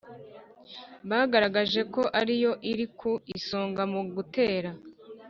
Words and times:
bagaragaje 1.09 1.81
ko 1.93 2.01
ariyo 2.19 2.51
iri 2.71 2.85
ku 2.99 3.11
isonga 3.37 3.81
mu 3.91 4.01
gutera 4.15 4.69